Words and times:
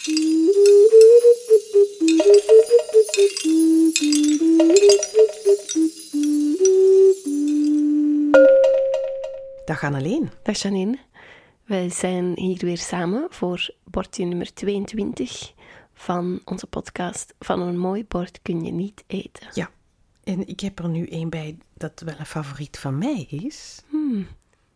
Dag 0.00 0.08
Annelien. 9.84 10.30
Dag 10.42 10.56
Janine. 10.56 10.98
Wij 11.64 11.90
zijn 11.90 12.32
hier 12.34 12.58
weer 12.58 12.78
samen 12.78 13.26
voor 13.30 13.74
bordje 13.84 14.24
nummer 14.24 14.54
22 14.54 15.52
van 15.92 16.40
onze 16.44 16.66
podcast 16.66 17.34
Van 17.38 17.60
een 17.60 17.78
mooi 17.78 18.04
bord 18.04 18.42
kun 18.42 18.64
je 18.64 18.72
niet 18.72 19.04
eten. 19.06 19.48
Ja, 19.54 19.70
en 20.24 20.46
ik 20.48 20.60
heb 20.60 20.78
er 20.78 20.88
nu 20.88 21.06
één 21.06 21.30
bij 21.30 21.58
dat 21.74 22.02
wel 22.04 22.18
een 22.18 22.26
favoriet 22.26 22.78
van 22.78 22.98
mij 22.98 23.26
is. 23.30 23.82
Hmm. 23.88 24.26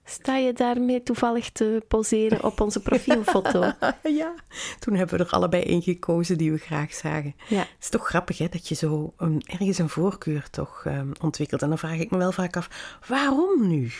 Sta 0.04 0.36
je 0.36 0.52
daarmee 0.52 1.02
toevallig 1.02 1.50
te 1.50 1.82
poseren 1.88 2.44
op 2.44 2.60
onze 2.60 2.80
profielfoto? 2.80 3.60
ja, 4.20 4.34
toen 4.78 4.94
hebben 4.94 5.18
we 5.18 5.24
er 5.24 5.30
allebei 5.30 5.62
één 5.62 5.82
gekozen 5.82 6.38
die 6.38 6.52
we 6.52 6.58
graag 6.58 6.94
zagen. 6.94 7.34
Ja. 7.48 7.58
Het 7.58 7.76
is 7.80 7.88
toch 7.88 8.06
grappig 8.06 8.38
hè, 8.38 8.48
dat 8.48 8.68
je 8.68 8.74
zo 8.74 9.12
een, 9.16 9.42
ergens 9.46 9.78
een 9.78 9.88
voorkeur 9.88 10.50
toch 10.50 10.84
um, 10.86 11.12
ontwikkelt. 11.20 11.62
En 11.62 11.68
dan 11.68 11.78
vraag 11.78 11.98
ik 11.98 12.10
me 12.10 12.18
wel 12.18 12.32
vaak 12.32 12.56
af, 12.56 12.98
waarom 13.08 13.68
nu? 13.68 13.90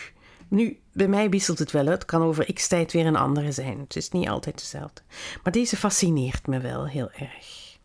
Nu, 0.47 0.79
bij 0.93 1.07
mij 1.07 1.29
wisselt 1.29 1.59
het 1.59 1.71
wel. 1.71 1.85
Het 1.85 2.05
kan 2.05 2.21
over 2.21 2.53
x 2.53 2.67
tijd 2.67 2.91
weer 2.91 3.05
een 3.05 3.15
andere 3.15 3.51
zijn. 3.51 3.79
Het 3.79 3.95
is 3.95 4.09
niet 4.09 4.27
altijd 4.27 4.59
hetzelfde. 4.59 5.01
Maar 5.43 5.53
deze 5.53 5.77
fascineert 5.77 6.47
me 6.47 6.59
wel 6.59 6.87
heel 6.87 7.11
erg. 7.11 7.77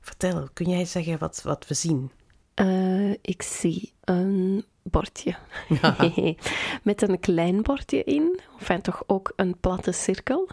Vertel, 0.00 0.48
kun 0.52 0.68
jij 0.68 0.84
zeggen 0.84 1.18
wat, 1.18 1.42
wat 1.42 1.66
we 1.66 1.74
zien? 1.74 2.10
Uh, 2.54 3.10
ik 3.10 3.42
zie 3.42 3.92
een 4.04 4.64
bordje. 4.90 5.36
Ja. 5.68 5.96
Met 6.82 7.02
een 7.02 7.20
klein 7.20 7.62
bordje 7.62 8.04
in. 8.04 8.40
Of 8.60 8.78
toch 8.80 9.02
ook 9.06 9.32
een 9.36 9.58
platte 9.60 9.92
cirkel. 9.92 10.48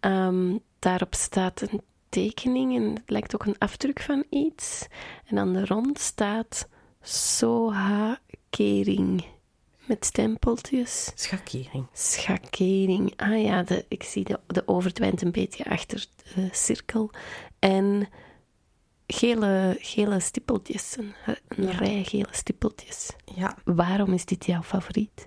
Um, 0.00 0.60
daarop 0.78 1.14
staat 1.14 1.60
een 1.60 1.80
tekening 2.08 2.76
en 2.76 2.94
het 2.94 3.10
lijkt 3.10 3.34
ook 3.34 3.44
een 3.44 3.58
afdruk 3.58 4.00
van 4.00 4.24
iets. 4.30 4.86
En 5.26 5.38
aan 5.38 5.52
de 5.52 5.66
rond 5.66 5.98
staat 5.98 6.68
Soha 7.02 8.18
Kering. 8.50 9.24
Met 9.86 10.04
stempeltjes. 10.04 11.12
Schakering. 11.14 11.86
Schakering. 11.92 13.12
Ah 13.16 13.42
ja, 13.42 13.62
de, 13.62 13.84
ik 13.88 14.02
zie 14.02 14.24
de, 14.24 14.40
de 14.46 14.68
overdwijnt 14.68 15.22
een 15.22 15.32
beetje 15.32 15.64
achter 15.64 16.06
de 16.34 16.48
cirkel. 16.52 17.10
En 17.58 18.08
gele, 19.06 19.76
gele 19.80 20.20
stippeltjes. 20.20 20.96
Een, 20.96 21.14
een 21.48 21.64
ja. 21.64 21.70
rij 21.70 22.04
gele 22.04 22.28
stippeltjes. 22.30 23.10
Ja. 23.34 23.56
Waarom 23.64 24.12
is 24.12 24.24
dit 24.24 24.46
jouw 24.46 24.62
favoriet? 24.62 25.26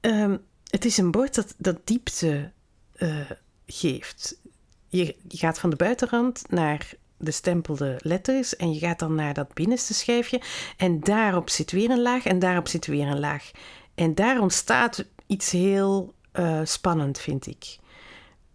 Um, 0.00 0.44
het 0.70 0.84
is 0.84 0.98
een 0.98 1.10
bord 1.10 1.34
dat, 1.34 1.54
dat 1.58 1.86
diepte 1.86 2.52
uh, 2.96 3.30
geeft. 3.66 4.40
Je, 4.88 5.16
je 5.28 5.36
gaat 5.36 5.58
van 5.58 5.70
de 5.70 5.76
buitenrand 5.76 6.50
naar 6.50 6.94
de 7.16 7.30
stempelde 7.30 7.98
letters 8.02 8.56
en 8.56 8.72
je 8.72 8.78
gaat 8.78 8.98
dan 8.98 9.14
naar 9.14 9.34
dat 9.34 9.54
binnenste 9.54 9.94
schijfje 9.94 10.40
en 10.76 11.00
daarop 11.00 11.50
zit 11.50 11.70
weer 11.70 11.90
een 11.90 12.02
laag 12.02 12.24
en 12.24 12.38
daarop 12.38 12.68
zit 12.68 12.86
weer 12.86 13.06
een 13.06 13.20
laag. 13.20 13.50
En 13.94 14.14
daar 14.14 14.40
ontstaat 14.40 15.04
iets 15.26 15.50
heel 15.50 16.14
uh, 16.32 16.60
spannend, 16.64 17.18
vind 17.18 17.46
ik. 17.46 17.78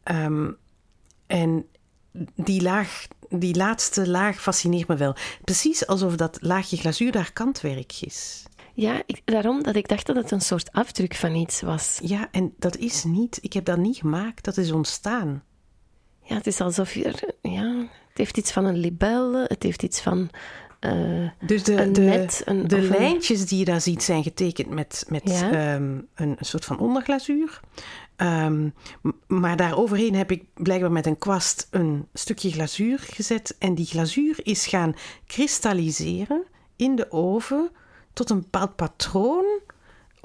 Um, 0.03 0.57
en 1.27 1.65
die 2.35 2.61
laag, 2.61 3.07
die 3.29 3.55
laatste 3.55 4.07
laag 4.07 4.41
fascineert 4.41 4.87
me 4.87 4.95
wel. 4.95 5.15
Precies 5.43 5.87
alsof 5.87 6.15
dat 6.15 6.37
laagje 6.41 6.77
glazuur 6.77 7.11
daar 7.11 7.33
kantwerk 7.33 8.01
is. 8.01 8.43
Ja, 8.73 9.03
ik, 9.05 9.21
daarom 9.25 9.63
dat 9.63 9.75
ik 9.75 9.87
dacht 9.87 10.05
dat 10.05 10.15
het 10.15 10.31
een 10.31 10.41
soort 10.41 10.71
afdruk 10.71 11.15
van 11.15 11.35
iets 11.35 11.61
was. 11.61 11.99
Ja, 12.01 12.27
en 12.31 12.53
dat 12.57 12.77
is 12.77 13.03
niet. 13.03 13.37
Ik 13.41 13.53
heb 13.53 13.65
dat 13.65 13.77
niet 13.77 13.97
gemaakt, 13.97 14.43
dat 14.43 14.57
is 14.57 14.71
ontstaan. 14.71 15.43
Ja, 16.23 16.35
het 16.35 16.47
is 16.47 16.61
alsof 16.61 16.93
je 16.93 17.35
ja, 17.41 17.87
het 18.09 18.17
heeft 18.17 18.37
iets 18.37 18.51
van 18.51 18.65
een 18.65 18.77
libelle, 18.77 19.45
het 19.47 19.63
heeft 19.63 19.83
iets 19.83 20.01
van 20.01 20.29
uh, 20.79 21.29
dus 21.45 21.63
de, 21.63 21.81
een 21.81 21.93
de, 21.93 22.01
net. 22.01 22.41
Een, 22.45 22.67
de 22.67 22.81
lijntjes 22.81 23.45
die 23.45 23.59
je 23.59 23.65
daar 23.65 23.81
ziet 23.81 24.03
zijn 24.03 24.23
getekend 24.23 24.69
met, 24.69 25.05
met 25.07 25.21
Ja. 25.23 25.75
um, 25.75 26.07
een 26.15 26.37
soort 26.39 26.65
van 26.65 26.79
onderglazuur. 26.79 27.59
Um, 28.17 28.73
maar 29.27 29.55
daaroverheen 29.57 30.15
heb 30.15 30.31
ik 30.31 30.43
blijkbaar 30.53 30.91
met 30.91 31.05
een 31.05 31.17
kwast 31.17 31.67
een 31.71 32.07
stukje 32.13 32.51
glazuur 32.51 32.99
gezet. 32.99 33.55
En 33.59 33.75
die 33.75 33.85
glazuur 33.85 34.39
is 34.43 34.67
gaan 34.67 34.95
kristalliseren 35.25 36.43
in 36.75 36.95
de 36.95 37.11
oven 37.11 37.69
tot 38.13 38.29
een 38.29 38.39
bepaald 38.39 38.75
patroon. 38.75 39.45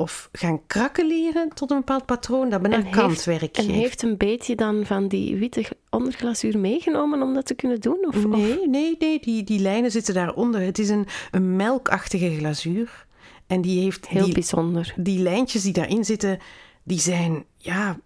Of 0.03 0.29
gaan 0.33 0.67
krakkeleren 0.67 1.49
tot 1.49 1.71
een 1.71 1.77
bepaald 1.77 2.07
patroon 2.07 2.49
dat 2.51 2.61
bijna 2.63 2.77
En 2.77 2.83
heeft- 2.85 2.97
kantwerk 2.97 3.57
En 3.57 3.69
heeft 3.69 4.03
een 4.03 4.17
beetje 4.17 4.55
dan 4.57 4.87
van 4.87 5.09
die 5.09 5.37
witte 5.37 5.65
onderglazuur 5.91 6.59
meegenomen 6.59 7.23
om 7.23 7.35
dat 7.35 7.47
te 7.47 7.55
kunnen 7.55 7.81
doen? 7.81 8.05
Of, 8.09 8.17
of- 8.17 8.25
Nee, 8.27 8.69
nee, 8.69 8.97
nee, 8.99 9.21
die, 9.21 9.45
die 9.45 9.61
lijnen 9.61 9.91
zitten 9.91 10.15
daaronder. 10.15 10.61
Het 10.61 10.79
is 10.79 10.89
een, 10.89 11.07
een 11.31 11.57
melkachtige 11.57 12.35
glazuur. 12.37 13.07
En 13.47 13.61
die 13.61 13.81
heeft 13.81 14.09
Heel 14.09 14.25
die, 14.25 14.35
bijzonder. 14.35 14.95
die 14.97 15.19
lijntjes 15.19 15.63
die 15.63 15.73
daarin 15.73 16.05
zitten, 16.05 16.39
die 16.83 17.01
zijn 17.01 17.45
ja, 17.57 17.99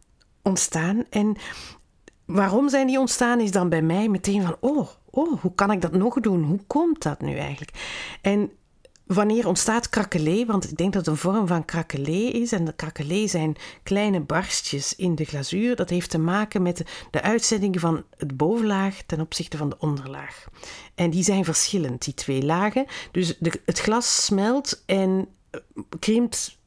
ontstaan. 0.42 1.04
En 1.10 1.36
waarom 2.24 2.68
zijn 2.68 2.86
die 2.86 2.98
ontstaan, 2.98 3.40
is 3.40 3.50
dan 3.50 3.68
bij 3.68 3.82
mij 3.82 4.08
meteen 4.08 4.42
van: 4.42 4.56
oh, 4.60 4.88
oh, 5.10 5.40
hoe 5.40 5.54
kan 5.54 5.70
ik 5.70 5.80
dat 5.80 5.92
nog 5.92 6.20
doen? 6.20 6.42
Hoe 6.42 6.60
komt 6.66 7.02
dat 7.02 7.20
nu 7.20 7.36
eigenlijk? 7.36 7.70
En 8.22 8.50
wanneer 9.06 9.46
ontstaat 9.46 9.88
krakelé? 9.88 10.44
Want 10.44 10.70
ik 10.70 10.76
denk 10.76 10.92
dat 10.92 11.06
het 11.06 11.14
een 11.14 11.20
vorm 11.20 11.46
van 11.46 11.64
krakelé 11.64 12.30
is. 12.30 12.52
En 12.52 12.64
de 12.64 12.72
krakelé 12.72 13.26
zijn 13.26 13.56
kleine 13.82 14.20
barstjes 14.20 14.96
in 14.96 15.14
de 15.14 15.24
glazuur. 15.24 15.76
Dat 15.76 15.90
heeft 15.90 16.10
te 16.10 16.18
maken 16.18 16.62
met 16.62 16.82
de, 17.10 17.22
uitzending 17.22 17.80
van 17.80 18.04
het 18.16 18.36
bovenlaag 18.36 19.02
ten 19.06 19.20
opzichte 19.20 19.56
van 19.56 19.68
de 19.68 19.78
onderlaag. 19.78 20.44
En 20.94 21.10
die 21.10 21.22
zijn 21.22 21.44
verschillend, 21.44 22.04
die 22.04 22.14
twee 22.14 22.42
lagen. 22.42 22.86
Dus 23.12 23.36
de, 23.38 23.60
het 23.64 23.78
glas 23.78 24.24
smelt 24.24 24.82
en 24.86 25.28
eh, 25.50 25.60
krimpt 25.98 26.58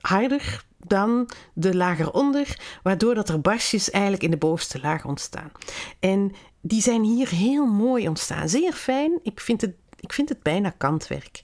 harder 0.00 0.64
dan 0.86 1.30
de 1.54 1.76
laag 1.76 1.98
eronder, 1.98 2.78
waardoor 2.82 3.14
dat 3.14 3.28
er 3.28 3.40
barstjes 3.40 3.90
eigenlijk 3.90 4.22
in 4.22 4.30
de 4.30 4.36
bovenste 4.36 4.80
laag 4.80 5.04
ontstaan. 5.04 5.52
En 6.00 6.32
die 6.60 6.82
zijn 6.82 7.02
hier 7.02 7.28
heel 7.28 7.66
mooi 7.66 8.08
ontstaan. 8.08 8.48
Zeer 8.48 8.72
fijn. 8.72 9.18
Ik 9.22 9.40
vind 9.40 9.60
het, 9.60 9.74
ik 10.04 10.12
vind 10.12 10.28
het 10.28 10.42
bijna 10.42 10.70
kantwerk. 10.70 11.42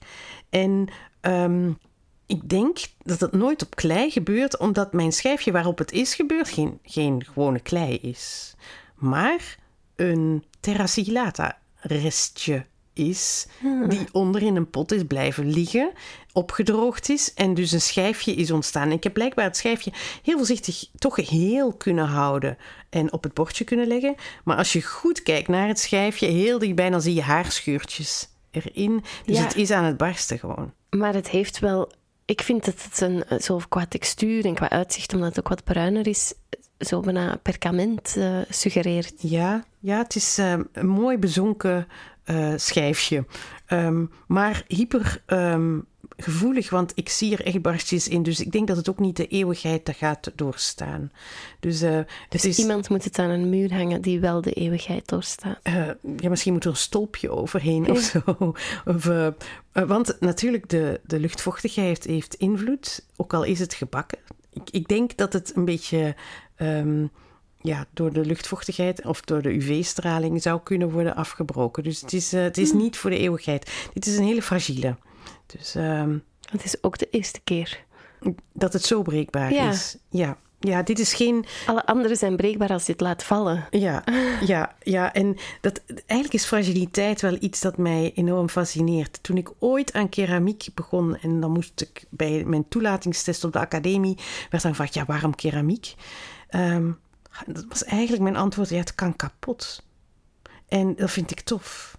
En 0.51 0.89
um, 1.21 1.79
ik 2.27 2.49
denk 2.49 2.79
dat 3.03 3.21
het 3.21 3.33
nooit 3.33 3.63
op 3.63 3.77
klei 3.77 4.11
gebeurt, 4.11 4.59
omdat 4.59 4.93
mijn 4.93 5.13
schijfje 5.13 5.53
waarop 5.53 5.79
het 5.79 5.93
is 5.93 6.15
gebeurd 6.15 6.49
geen, 6.49 6.79
geen 6.83 7.25
gewone 7.25 7.61
klei 7.61 7.95
is. 7.97 8.55
Maar 8.95 9.59
een 9.97 10.45
terra 10.61 10.87
sigillata 10.87 11.59
restje 11.81 12.67
is, 12.93 13.47
die 13.89 14.07
onder 14.13 14.43
in 14.43 14.57
een 14.57 14.71
pot 14.71 14.93
is 14.93 15.05
blijven 15.05 15.51
liggen, 15.51 15.93
opgedroogd 16.33 17.09
is 17.09 17.35
en 17.35 17.55
dus 17.55 17.73
een 17.73 17.81
schijfje 17.81 18.35
is 18.35 18.51
ontstaan. 18.51 18.93
Ik 18.93 19.03
heb 19.03 19.13
blijkbaar 19.13 19.45
het 19.45 19.57
schijfje 19.57 19.93
heel 20.23 20.37
voorzichtig 20.37 20.89
toch 20.99 21.17
heel 21.17 21.73
kunnen 21.73 22.07
houden 22.07 22.57
en 22.91 23.13
op 23.13 23.23
het 23.23 23.35
bordje 23.35 23.65
kunnen 23.65 23.87
leggen. 23.87 24.15
Maar 24.45 24.57
als 24.57 24.73
je 24.73 24.83
goed 24.83 25.23
kijkt 25.23 25.49
naar 25.49 25.69
het 25.69 25.79
schijfje, 25.81 26.27
heel 26.27 26.59
dichtbij, 26.59 26.91
dan 26.91 27.03
zie 27.03 27.15
je 27.15 27.23
haarscheurtjes 27.23 28.29
erin. 28.51 29.03
Dus 29.25 29.37
Ja. 29.37 29.43
het 29.43 29.57
is 29.57 29.71
aan 29.71 29.85
het 29.85 29.97
barsten 29.97 30.39
gewoon. 30.39 30.73
Maar 30.91 31.15
het 31.15 31.29
heeft 31.29 31.59
wel... 31.59 31.93
Ik 32.25 32.41
vind 32.43 32.65
dat 32.65 32.83
het 32.83 33.01
een, 33.01 33.41
zo 33.43 33.61
qua 33.69 33.87
textuur 33.87 34.45
en 34.45 34.55
qua 34.55 34.71
uitzicht, 34.71 35.15
omdat 35.15 35.29
het 35.29 35.39
ook 35.39 35.49
wat 35.49 35.65
bruiner 35.65 36.07
is, 36.07 36.35
zo 36.79 37.01
bijna 37.01 37.37
perkament 37.43 38.17
eh, 38.17 38.39
suggereert. 38.49 39.13
Ja, 39.17 39.65
ja 39.79 39.99
het 39.99 40.15
is 40.15 40.39
ehm, 40.39 40.63
een 40.73 40.87
mooi 40.87 41.19
bezonken 41.19 41.87
eh, 42.25 42.53
schijfje. 42.57 43.25
Ehm, 43.67 44.05
maar 44.27 44.65
hyper 44.67 45.23
ehm, 45.27 45.79
gevoelig, 46.23 46.71
want 46.71 46.93
ik 46.95 47.09
zie 47.09 47.33
er 47.37 47.45
echt 47.47 47.63
barstjes 47.63 48.09
in. 48.09 48.23
Dus 48.23 48.41
ik 48.41 48.53
denk 48.53 48.69
dat 48.69 48.77
het 48.77 48.89
ook 48.89 48.99
niet 48.99 49.17
de 49.17 49.27
eeuwigheid 49.27 49.87
dat 49.87 49.97
gaat 49.97 50.33
doorstaan. 50.35 51.13
Dus, 51.61 51.83
eh, 51.83 51.99
het 52.29 52.45
is, 52.45 52.59
Iemand 52.59 52.89
moet 52.89 53.05
het 53.05 53.19
aan 53.19 53.31
een 53.31 53.49
muur 53.49 53.75
hangen 53.75 54.01
die 54.03 54.21
wel 54.21 54.41
de 54.41 54.53
eeuwigheid 54.53 55.09
doorstaat. 55.09 55.59
eh, 55.63 55.87
ja, 56.17 56.29
misschien 56.29 56.53
moet 56.53 56.65
er 56.65 56.71
een 56.71 56.77
stolpje 56.77 57.31
overheen 57.31 57.91
of 57.91 57.99
zo. 57.99 58.21
Of, 58.85 59.09
eh, 59.09 59.29
want 59.73 60.17
natuurlijk, 60.21 60.69
de, 60.69 61.01
de 61.07 61.21
luchtvochtigheid 61.21 62.05
heeft 62.05 62.35
invloed, 62.35 63.07
ook 63.17 63.35
al 63.35 63.43
is 63.45 63.59
het 63.59 63.75
gebakken. 63.75 64.19
Ik, 64.53 64.71
ik 64.71 64.89
denk 64.89 65.17
dat 65.17 65.33
het 65.33 65.53
een 65.57 65.65
beetje 65.65 66.15
ehm, 66.57 67.07
ja, 67.61 67.87
door 67.95 68.13
de 68.13 68.25
luchtvochtigheid 68.25 69.07
of 69.07 69.21
door 69.21 69.43
de 69.43 69.55
UV-straling 69.55 70.43
zou 70.43 70.61
kunnen 70.63 70.91
worden 70.91 71.17
afgebroken. 71.17 71.83
Dus 71.83 72.01
het 72.01 72.13
is, 72.13 72.33
het 72.33 72.59
is 72.59 72.73
niet 72.73 72.97
voor 72.97 73.11
de 73.11 73.19
eeuwigheid. 73.19 73.71
Dit 73.95 74.07
is 74.07 74.17
een 74.17 74.25
hele 74.25 74.43
fragiele. 74.43 74.97
Dus 75.47 75.75
ehm, 75.75 76.19
Het 76.51 76.65
is 76.65 76.83
ook 76.83 76.99
de 76.99 77.09
eerste 77.11 77.41
keer. 77.45 77.85
dat 78.53 78.73
het 78.73 78.85
zo 78.85 79.03
breekbaar 79.03 79.53
Ja. 79.53 79.71
is. 79.71 79.97
Ja. 80.11 80.37
ja, 80.61 80.83
dit 80.83 80.99
is 80.99 81.15
geen 81.15 81.45
Alle 81.67 81.87
anderen 81.87 82.17
zijn 82.17 82.37
breekbaar 82.37 82.71
als 82.71 82.87
je 82.87 82.93
het 82.93 83.01
laat 83.01 83.23
vallen. 83.23 83.65
Ja, 83.71 84.05
ja, 84.41 84.75
ja. 84.83 85.13
En 85.13 85.37
dat, 85.61 85.81
eigenlijk 85.87 86.33
is 86.33 86.45
fragiliteit 86.45 87.21
wel 87.21 87.37
iets 87.41 87.61
dat 87.61 87.77
mij 87.77 88.13
enorm 88.15 88.49
fascineert. 88.49 89.23
Toen 89.23 89.37
ik 89.37 89.51
ooit 89.59 89.93
aan 89.93 90.09
keramiek 90.09 90.67
begon 90.75 91.17
en 91.17 91.41
dan 91.41 91.51
moest 91.51 91.81
ik 91.81 92.05
bij 92.11 92.45
mijn 92.45 92.69
toelatingstest 92.69 93.45
op 93.45 93.53
de 93.53 93.59
academie, 93.59 94.17
werd 94.51 94.63
dan 94.63 94.73
gevraagd, 94.73 94.95
ja, 94.95 95.05
waarom 95.05 95.35
keramiek? 95.35 95.95
Ehm, 96.49 96.91
dat 97.47 97.65
was 97.69 97.85
eigenlijk 97.85 98.23
mijn 98.23 98.37
antwoord, 98.37 98.69
ja, 98.69 98.77
het 98.79 98.95
kan 98.95 99.17
kapot. 99.17 99.83
En 100.69 100.95
dat 100.97 101.11
vind 101.11 101.31
ik 101.31 101.41
tof. 101.41 101.99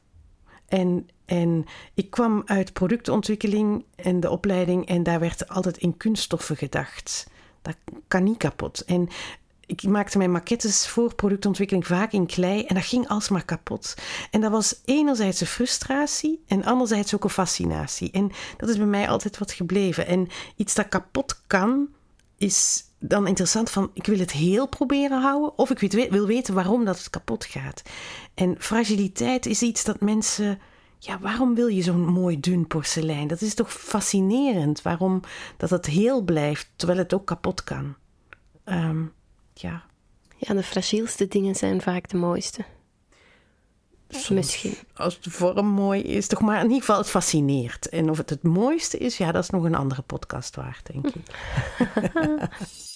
En, 0.67 1.09
en 1.31 1.65
ik 1.93 2.09
kwam 2.09 2.41
uit 2.45 2.73
productontwikkeling 2.73 3.85
en 3.95 4.19
de 4.19 4.29
opleiding 4.29 4.87
en 4.87 5.03
daar 5.03 5.19
werd 5.19 5.49
altijd 5.49 5.77
in 5.77 5.97
kunststoffen 5.97 6.57
gedacht. 6.57 7.27
Dat 7.61 7.75
kan 8.07 8.23
niet 8.23 8.37
kapot. 8.37 8.85
En 8.85 9.09
ik 9.65 9.83
maakte 9.83 10.17
mijn 10.17 10.31
maquettes 10.31 10.87
voor 10.87 11.15
productontwikkeling 11.15 11.87
vaak 11.87 12.11
in 12.11 12.25
klei 12.25 12.63
en 12.65 12.75
dat 12.75 12.85
ging 12.85 13.07
alsmaar 13.07 13.45
kapot. 13.45 13.95
En 14.31 14.41
dat 14.41 14.51
was 14.51 14.81
enerzijds 14.85 15.41
een 15.41 15.47
frustratie 15.47 16.43
en 16.47 16.63
anderzijds 16.63 17.15
ook 17.15 17.23
een 17.23 17.29
fascinatie. 17.29 18.11
En 18.11 18.31
dat 18.57 18.69
is 18.69 18.77
bij 18.77 18.85
mij 18.85 19.09
altijd 19.09 19.37
wat 19.37 19.51
gebleven. 19.51 20.07
En 20.07 20.27
iets 20.55 20.73
dat 20.73 20.89
kapot 20.89 21.41
kan, 21.47 21.87
is 22.37 22.83
dan 22.99 23.27
interessant 23.27 23.69
van 23.69 23.91
ik 23.93 24.05
wil 24.05 24.19
het 24.19 24.31
heel 24.31 24.67
proberen 24.67 25.21
houden 25.21 25.57
of 25.57 25.69
ik 25.69 26.09
wil 26.09 26.25
weten 26.25 26.53
waarom 26.53 26.85
dat 26.85 26.97
het 26.97 27.09
kapot 27.09 27.45
gaat. 27.45 27.81
En 28.33 28.55
fragiliteit 28.59 29.45
is 29.45 29.61
iets 29.61 29.83
dat 29.83 30.01
mensen 30.01 30.59
ja, 31.03 31.19
waarom 31.19 31.55
wil 31.55 31.67
je 31.67 31.81
zo'n 31.81 32.05
mooi 32.05 32.39
dun 32.39 32.67
porselein? 32.67 33.27
Dat 33.27 33.41
is 33.41 33.53
toch 33.53 33.73
fascinerend 33.73 34.81
waarom 34.81 35.21
dat 35.57 35.69
het 35.69 35.85
heel 35.85 36.21
blijft 36.21 36.69
terwijl 36.75 36.99
het 36.99 37.13
ook 37.13 37.25
kapot 37.25 37.63
kan. 37.63 37.95
Um, 38.65 39.13
ja. 39.53 39.83
Ja, 40.37 40.53
de 40.53 40.63
fragielste 40.63 41.27
dingen 41.27 41.55
zijn 41.55 41.81
vaak 41.81 42.09
de 42.09 42.17
mooiste. 42.17 42.65
Misschien. 44.29 44.75
Als 44.93 45.21
de 45.21 45.31
vorm 45.31 45.65
mooi 45.65 46.01
is, 46.01 46.27
toch 46.27 46.41
maar 46.41 46.57
in 46.57 46.63
ieder 46.63 46.79
geval 46.79 46.97
het 46.97 47.09
fascineert. 47.09 47.89
En 47.89 48.09
of 48.09 48.17
het 48.17 48.29
het 48.29 48.43
mooiste 48.43 48.97
is, 48.97 49.17
ja, 49.17 49.31
dat 49.31 49.43
is 49.43 49.49
nog 49.49 49.63
een 49.63 49.75
andere 49.75 50.01
podcast 50.01 50.55
waard, 50.55 50.89
denk 50.91 51.07
ik. 51.07 51.25